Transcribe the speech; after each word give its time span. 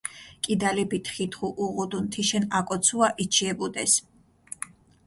კიდალეფი 0.45 0.99
თხითხუ 1.07 1.47
უღუდუნ 1.63 2.05
თიშენ 2.11 2.43
აკოცუა, 2.59 3.07
იჩიებუდეს. 3.23 3.93